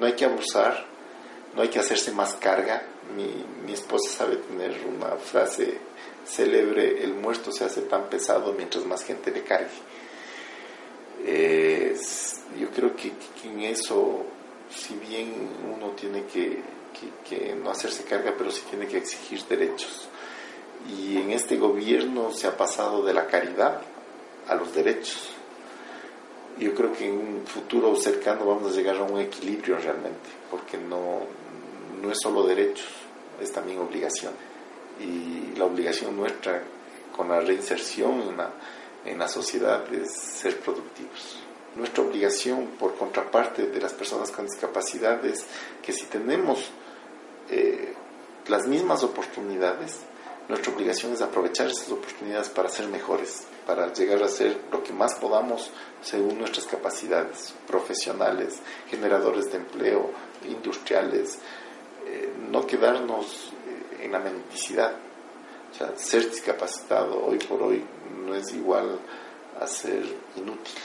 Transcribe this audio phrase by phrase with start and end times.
[0.00, 0.84] no hay que abusar,
[1.54, 2.82] no hay que hacerse más carga.
[3.16, 5.78] Mi, mi esposa sabe tener una frase
[6.26, 9.68] célebre, el muerto se hace tan pesado mientras más gente le cargue.
[12.58, 14.24] Yo creo que, que en eso,
[14.70, 16.62] si bien uno tiene que-
[17.28, 20.08] que no hacerse carga, pero sí tiene que exigir derechos.
[20.88, 23.80] Y en este gobierno se ha pasado de la caridad
[24.48, 25.30] a los derechos.
[26.60, 30.76] Yo creo que en un futuro cercano vamos a llegar a un equilibrio realmente, porque
[30.76, 31.20] no,
[32.02, 32.86] no es solo derechos,
[33.40, 34.34] es también obligación.
[35.00, 36.62] Y la obligación nuestra
[37.16, 38.50] con la reinserción en la,
[39.06, 41.38] en la sociedad es ser productivos.
[41.76, 45.46] Nuestra obligación, por contraparte de las personas con discapacidad, es
[45.82, 46.70] que si tenemos
[47.48, 47.94] eh,
[48.48, 50.00] las mismas oportunidades,
[50.48, 54.92] nuestra obligación es aprovechar esas oportunidades para ser mejores, para llegar a ser lo que
[54.92, 55.70] más podamos
[56.02, 60.10] según nuestras capacidades profesionales, generadores de empleo,
[60.48, 61.38] industriales,
[62.06, 64.92] eh, no quedarnos eh, en la mendicidad.
[65.70, 67.84] O sea, ser discapacitado hoy por hoy
[68.26, 68.98] no es igual
[69.60, 70.02] a ser
[70.36, 70.80] inútil.